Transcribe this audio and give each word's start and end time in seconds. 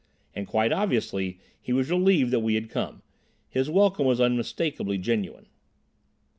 And, 0.33 0.47
quite 0.47 0.71
obviously, 0.71 1.37
he 1.61 1.73
was 1.73 1.91
relieved 1.91 2.31
that 2.31 2.39
we 2.39 2.55
had 2.55 2.71
come. 2.71 3.03
His 3.49 3.69
welcome 3.69 4.07
was 4.07 4.19
unmistakably 4.19 4.97
genuine. 4.97 5.45